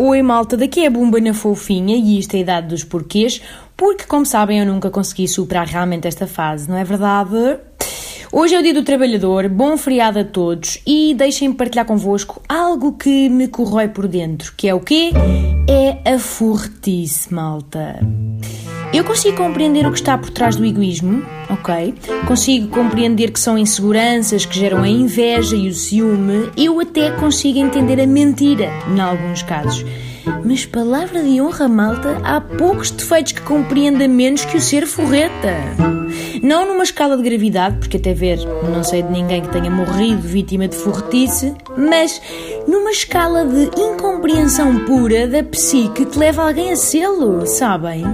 Oi 0.00 0.22
malta, 0.22 0.56
daqui 0.56 0.84
é 0.84 0.86
a 0.86 0.90
Bumba 0.90 1.18
na 1.18 1.34
Fofinha 1.34 1.96
e 1.96 2.20
isto 2.20 2.32
é 2.34 2.36
a 2.36 2.40
idade 2.42 2.68
dos 2.68 2.84
porquês, 2.84 3.42
porque 3.76 4.04
como 4.04 4.24
sabem 4.24 4.60
eu 4.60 4.64
nunca 4.64 4.90
consegui 4.90 5.26
superar 5.26 5.66
realmente 5.66 6.06
esta 6.06 6.24
fase, 6.24 6.70
não 6.70 6.76
é 6.76 6.84
verdade? 6.84 7.58
Hoje 8.30 8.54
é 8.54 8.60
o 8.60 8.62
dia 8.62 8.72
do 8.72 8.84
trabalhador, 8.84 9.48
bom 9.48 9.76
feriado 9.76 10.20
a 10.20 10.24
todos 10.24 10.78
e 10.86 11.14
deixem-me 11.14 11.56
partilhar 11.56 11.84
convosco 11.84 12.40
algo 12.48 12.92
que 12.92 13.28
me 13.28 13.48
corrói 13.48 13.88
por 13.88 14.06
dentro, 14.06 14.54
que 14.56 14.68
é 14.68 14.74
o 14.74 14.78
quê? 14.78 15.10
É 15.68 16.14
a 16.14 16.16
furtice, 16.16 17.34
malta. 17.34 17.98
Eu 18.92 19.04
consigo 19.04 19.36
compreender 19.36 19.86
o 19.86 19.92
que 19.92 19.98
está 19.98 20.16
por 20.16 20.30
trás 20.30 20.56
do 20.56 20.64
egoísmo, 20.64 21.22
ok? 21.50 21.94
Consigo 22.26 22.68
compreender 22.68 23.30
que 23.30 23.38
são 23.38 23.58
inseguranças 23.58 24.46
que 24.46 24.58
geram 24.58 24.82
a 24.82 24.88
inveja 24.88 25.54
e 25.54 25.68
o 25.68 25.74
ciúme. 25.74 26.50
Eu 26.56 26.80
até 26.80 27.10
consigo 27.10 27.58
entender 27.58 28.00
a 28.00 28.06
mentira, 28.06 28.70
em 28.88 28.98
alguns 28.98 29.42
casos. 29.42 29.84
Mas, 30.42 30.64
palavra 30.64 31.22
de 31.22 31.40
honra, 31.40 31.68
malta, 31.68 32.18
há 32.24 32.40
poucos 32.40 32.90
defeitos 32.90 33.32
que 33.32 33.42
compreenda 33.42 34.08
menos 34.08 34.44
que 34.46 34.56
o 34.56 34.60
ser 34.60 34.86
forreta. 34.86 35.54
Não 36.42 36.66
numa 36.66 36.84
escala 36.84 37.16
de 37.16 37.22
gravidade, 37.22 37.76
porque 37.78 37.98
até 37.98 38.14
ver, 38.14 38.38
não 38.72 38.82
sei 38.82 39.02
de 39.02 39.10
ninguém 39.10 39.42
que 39.42 39.48
tenha 39.48 39.70
morrido 39.70 40.22
vítima 40.22 40.66
de 40.66 40.76
forretice, 40.76 41.54
mas 41.76 42.20
numa 42.66 42.90
escala 42.90 43.44
de 43.44 43.70
incompreensão 43.78 44.84
pura 44.86 45.26
da 45.26 45.42
psique 45.42 46.06
que 46.06 46.18
leva 46.18 46.46
alguém 46.46 46.72
a 46.72 46.76
sê-lo, 46.76 47.46
sabem? 47.46 48.04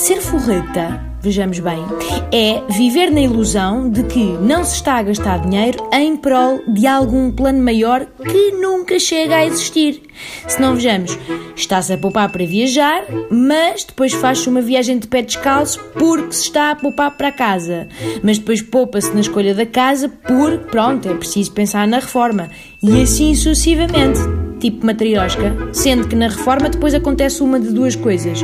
Ser 0.00 0.22
forreta, 0.22 0.98
vejamos 1.20 1.60
bem, 1.60 1.84
é 2.32 2.62
viver 2.72 3.10
na 3.10 3.20
ilusão 3.20 3.90
de 3.90 4.02
que 4.04 4.32
não 4.38 4.64
se 4.64 4.76
está 4.76 4.94
a 4.94 5.02
gastar 5.02 5.40
dinheiro 5.40 5.76
em 5.92 6.16
prol 6.16 6.62
de 6.66 6.86
algum 6.86 7.30
plano 7.30 7.62
maior 7.62 8.06
que 8.06 8.52
nunca 8.52 8.98
chega 8.98 9.36
a 9.36 9.44
existir. 9.44 10.00
Se 10.48 10.58
não 10.58 10.74
vejamos, 10.74 11.18
está-se 11.54 11.92
a 11.92 11.98
poupar 11.98 12.32
para 12.32 12.46
viajar, 12.46 13.04
mas 13.30 13.84
depois 13.84 14.14
faz-se 14.14 14.48
uma 14.48 14.62
viagem 14.62 14.98
de 14.98 15.06
pé 15.06 15.20
descalço 15.20 15.78
porque 15.92 16.32
se 16.32 16.44
está 16.44 16.70
a 16.70 16.76
poupar 16.76 17.14
para 17.18 17.30
casa. 17.30 17.86
Mas 18.22 18.38
depois 18.38 18.62
poupa-se 18.62 19.12
na 19.12 19.20
escolha 19.20 19.54
da 19.54 19.66
casa 19.66 20.08
porque, 20.08 20.70
pronto, 20.70 21.10
é 21.10 21.14
preciso 21.14 21.52
pensar 21.52 21.86
na 21.86 21.98
reforma. 21.98 22.48
E 22.82 23.02
assim 23.02 23.34
sucessivamente 23.34 24.18
tipo 24.60 24.86
matriosca, 24.86 25.56
sendo 25.72 26.06
que 26.06 26.14
na 26.14 26.28
reforma 26.28 26.68
depois 26.68 26.94
acontece 26.94 27.42
uma 27.42 27.58
de 27.58 27.72
duas 27.72 27.96
coisas. 27.96 28.40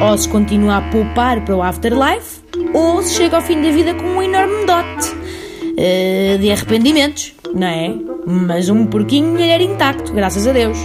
Ou 0.00 0.16
se 0.16 0.28
continua 0.28 0.78
a 0.78 0.82
poupar 0.90 1.44
para 1.44 1.56
o 1.56 1.62
afterlife, 1.62 2.40
ou 2.72 3.02
se 3.02 3.14
chega 3.14 3.36
ao 3.36 3.42
fim 3.42 3.60
da 3.60 3.70
vida 3.70 3.94
com 3.94 4.04
um 4.04 4.22
enorme 4.22 4.64
dote 4.64 5.10
uh, 5.12 6.38
de 6.38 6.50
arrependimentos, 6.50 7.34
não 7.54 7.66
é? 7.66 7.94
Mas 8.26 8.68
um 8.68 8.86
porquinho 8.86 9.38
era 9.38 9.62
intacto, 9.62 10.12
graças 10.12 10.46
a 10.46 10.52
Deus. 10.52 10.78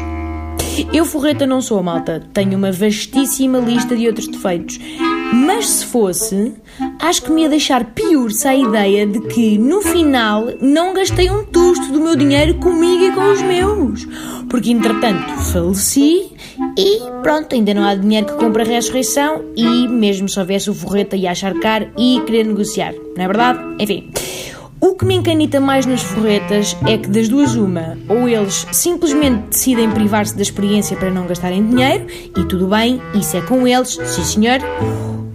Eu 0.93 1.05
forreta 1.05 1.45
não 1.45 1.61
sou, 1.61 1.83
malta. 1.83 2.23
Tenho 2.33 2.57
uma 2.57 2.71
vastíssima 2.71 3.59
lista 3.59 3.95
de 3.95 4.07
outros 4.07 4.27
defeitos. 4.27 4.79
Mas 5.33 5.67
se 5.67 5.85
fosse, 5.85 6.53
acho 7.01 7.23
que 7.23 7.31
me 7.31 7.41
ia 7.41 7.49
deixar 7.49 7.85
pior 7.85 8.29
se 8.31 8.47
a 8.47 8.55
ideia 8.55 9.05
de 9.07 9.19
que 9.21 9.57
no 9.57 9.81
final 9.81 10.45
não 10.61 10.93
gastei 10.93 11.29
um 11.29 11.43
tusto 11.43 11.91
do 11.91 11.99
meu 11.99 12.15
dinheiro 12.15 12.55
comigo 12.55 13.03
e 13.03 13.11
com 13.11 13.31
os 13.31 13.41
meus. 13.41 14.07
Porque 14.49 14.71
entretanto 14.71 15.29
faleci 15.51 16.31
e 16.77 16.99
pronto, 17.23 17.55
ainda 17.55 17.73
não 17.73 17.83
há 17.83 17.95
dinheiro 17.95 18.27
que 18.27 18.33
compre 18.33 18.61
a 18.61 18.65
ressurreição 18.65 19.43
e 19.55 19.87
mesmo 19.87 20.29
se 20.29 20.39
houvesse 20.39 20.69
o 20.69 20.73
forreta 20.73 21.15
ia 21.15 21.31
achar 21.31 21.53
caro 21.55 21.89
e 21.97 22.21
querer 22.25 22.45
negociar, 22.45 22.93
não 23.15 23.23
é 23.23 23.27
verdade? 23.27 23.59
Enfim. 23.79 24.11
O 24.83 24.95
que 24.95 25.05
me 25.05 25.13
encanita 25.13 25.59
mais 25.59 25.85
nas 25.85 26.01
forretas 26.01 26.75
é 26.87 26.97
que 26.97 27.07
das 27.07 27.29
duas 27.29 27.53
uma, 27.53 27.99
ou 28.09 28.27
eles 28.27 28.65
simplesmente 28.71 29.49
decidem 29.49 29.91
privar-se 29.91 30.35
da 30.35 30.41
experiência 30.41 30.97
para 30.97 31.11
não 31.11 31.27
gastarem 31.27 31.63
dinheiro, 31.63 32.07
e 32.09 32.43
tudo 32.45 32.65
bem, 32.65 32.99
isso 33.13 33.37
é 33.37 33.41
com 33.41 33.67
eles, 33.67 33.99
sim 34.03 34.23
senhor, 34.23 34.57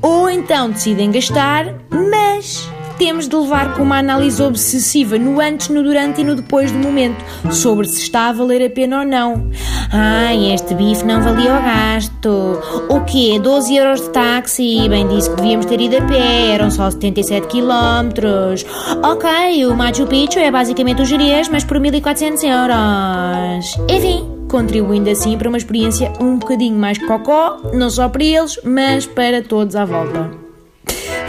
ou 0.07 0.31
então 0.31 0.71
decidem 0.71 1.11
gastar, 1.11 1.67
mas 1.91 2.69
temos 2.97 3.29
de 3.29 3.35
levar 3.35 3.75
com 3.75 3.83
uma 3.83 3.99
análise 3.99 4.41
obsessiva 4.41 5.19
no 5.19 5.41
antes, 5.41 5.69
no 5.69 5.83
durante 5.83 6.21
e 6.21 6.25
no 6.25 6.37
depois 6.37 6.71
do 6.71 6.79
momento 6.79 7.17
sobre 7.53 7.89
se 7.89 8.03
está 8.03 8.29
a 8.29 8.33
valer 8.33 8.65
a 8.65 8.71
pena 8.71 9.01
ou 9.01 9.05
não. 9.05 9.51
Ai, 9.93 10.53
este 10.53 10.75
bife 10.75 11.05
não 11.05 11.21
valia 11.21 11.57
o 11.57 11.63
gasto. 11.63 12.61
O 12.89 13.01
quê? 13.01 13.41
12 13.43 13.77
euros 13.77 14.01
de 14.01 14.11
táxi? 14.11 14.89
Bem 14.89 15.09
disse 15.09 15.29
que 15.29 15.37
devíamos 15.37 15.67
ter 15.67 15.81
ido 15.81 15.97
a 15.97 16.03
pé, 16.03 16.53
eram 16.53 16.71
só 16.71 16.89
77 16.89 17.49
quilómetros. 17.49 18.65
Ok, 19.03 19.67
o 19.67 19.75
Machu 19.75 20.07
Picchu 20.07 20.39
é 20.39 20.53
basicamente 20.53 21.03
o 21.03 21.05
Jerez, 21.05 21.49
mas 21.49 21.65
por 21.65 21.81
1400 21.81 22.45
euros. 22.45 23.77
Enfim, 23.91 24.36
contribuindo 24.49 25.11
assim 25.11 25.37
para 25.37 25.49
uma 25.49 25.59
experiência 25.59 26.13
um 26.21 26.39
bocadinho 26.39 26.79
mais 26.79 26.99
cocó, 26.99 27.61
não 27.73 27.91
só 27.91 28.09
para 28.09 28.25
eles, 28.25 28.59
mas 28.65 29.07
para 29.07 29.43
todos 29.43 29.77
à 29.77 29.85
volta. 29.85 30.46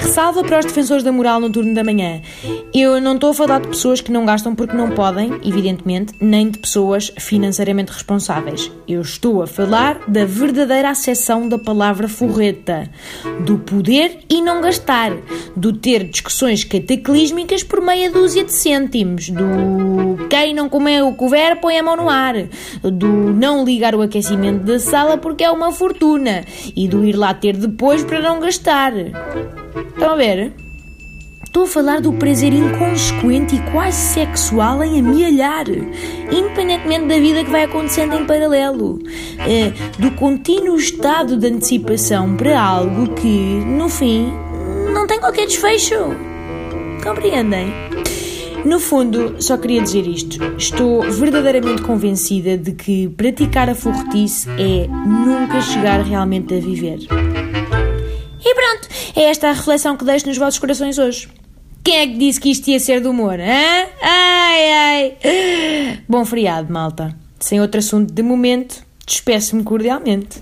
Ressalva 0.08 0.42
para 0.42 0.60
os 0.60 0.66
defensores 0.66 1.04
da 1.04 1.12
moral 1.12 1.38
no 1.42 1.50
turno 1.50 1.76
da 1.76 1.84
manhã. 1.84 2.22
Eu 2.74 3.02
não 3.02 3.16
estou 3.16 3.32
a 3.32 3.34
falar 3.34 3.60
de 3.60 3.68
pessoas 3.68 4.00
que 4.00 4.10
não 4.10 4.26
gastam 4.26 4.56
porque 4.56 4.76
não 4.76 4.92
podem, 4.92 5.34
evidentemente, 5.44 6.14
nem 6.22 6.50
de 6.50 6.60
pessoas 6.60 7.12
financeiramente 7.20 7.92
responsáveis. 7.92 8.72
Eu 8.88 9.02
estou 9.02 9.44
a 9.44 9.48
falar 9.48 10.00
da 10.08 10.24
verdadeira 10.24 10.92
acessão 10.92 11.50
da 11.50 11.60
palavra 11.60 12.08
forreta, 12.08 12.90
do 13.42 13.58
poder 13.60 14.20
e 14.30 14.42
não 14.42 14.62
gastar, 14.62 15.12
do 15.58 15.74
ter 15.74 16.06
discussões 16.06 16.64
cataclísmicas 16.64 17.62
por 17.62 17.82
meia 17.82 18.10
dúzia 18.10 18.46
de 18.46 18.54
cêntimos, 18.54 19.30
do 19.30 20.26
quem 20.30 20.54
não 20.54 20.70
comeu 20.70 21.10
o 21.10 21.16
couvert 21.16 21.60
põe 21.60 21.78
a 21.78 21.84
mão 21.84 21.98
no 21.98 22.10
ar, 22.10 22.34
do 22.82 23.08
não 23.08 23.66
ligar 23.66 23.94
o 23.94 24.02
aquecimento 24.02 24.64
da 24.64 24.80
sala 24.80 25.18
porque 25.18 25.44
é 25.44 25.52
uma 25.52 25.74
fortuna 25.74 26.46
e 26.74 26.88
do 26.88 27.04
ir 27.04 27.18
lá 27.18 27.34
ter 27.34 27.58
depois 27.58 28.06
para 28.06 28.22
não 28.22 28.40
gastar. 28.40 28.94
Estão 29.98 30.12
a 30.12 30.16
ver? 30.16 30.54
Estou 31.44 31.64
a 31.64 31.68
falar 31.68 32.02
do 32.02 32.14
prazer 32.14 32.54
inconsequente 32.54 33.56
e 33.56 33.72
quase 33.72 33.98
sexual 34.14 34.84
em 34.84 35.00
amealhar, 35.00 35.66
independentemente 36.32 37.08
da 37.08 37.18
vida 37.18 37.44
que 37.44 37.50
vai 37.50 37.64
acontecendo 37.64 38.16
em 38.16 38.24
paralelo, 38.24 39.00
é, 39.40 39.74
do 40.00 40.12
contínuo 40.12 40.78
estado 40.78 41.36
de 41.36 41.48
antecipação 41.48 42.38
para 42.38 42.62
algo 42.62 43.16
que, 43.16 43.28
no 43.66 43.90
fim, 43.90 44.32
não 44.94 45.08
tem 45.08 45.20
qualquer 45.20 45.48
desfecho. 45.48 45.96
Compreendem? 47.04 47.74
No 48.64 48.80
fundo, 48.80 49.42
só 49.42 49.58
queria 49.58 49.82
dizer 49.82 50.06
isto. 50.06 50.38
Estou 50.60 51.02
verdadeiramente 51.10 51.82
convencida 51.82 52.56
de 52.56 52.74
que 52.74 53.10
praticar 53.10 53.68
a 53.68 53.74
forretice 53.74 54.48
é 54.60 54.88
nunca 54.88 55.60
chegar 55.60 56.04
realmente 56.04 56.54
a 56.54 56.60
viver. 56.60 57.00
É 59.18 59.24
esta 59.24 59.50
a 59.50 59.52
reflexão 59.52 59.98
que 59.98 60.06
deixo 60.06 60.28
nos 60.28 60.38
vossos 60.38 60.60
corações 60.60 61.00
hoje. 61.00 61.28
Quem 61.84 61.96
é 61.96 62.06
que 62.06 62.20
disse 62.20 62.40
que 62.40 62.52
isto 62.52 62.68
ia 62.70 62.80
ser 62.80 63.02
de 63.02 63.08
humor, 63.08 63.40
hein? 63.40 63.88
Ai, 64.00 64.72
ai. 64.72 66.04
Bom 66.08 66.24
feriado, 66.24 66.72
malta. 66.72 67.16
Sem 67.40 67.60
outro 67.60 67.80
assunto 67.80 68.14
de 68.14 68.22
momento, 68.22 68.86
despeço-me 69.08 69.64
cordialmente. 69.64 70.40